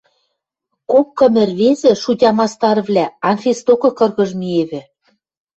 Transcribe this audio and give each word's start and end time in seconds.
Кок-кым 0.91 1.33
ӹрвезӹ, 1.43 1.91
шутя 2.03 2.31
мастарвлӓ, 2.37 3.05
Анфис 3.29 3.59
докы 3.67 3.89
кыргыж 3.97 4.31
миэвӹ. 4.39 4.81